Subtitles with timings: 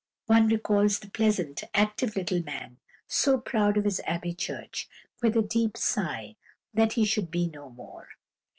[0.25, 4.89] One recalls the pleasant, active little man, so proud of his Abbey Church,
[5.21, 6.37] with a deep sigh
[6.73, 8.07] that he should be no more.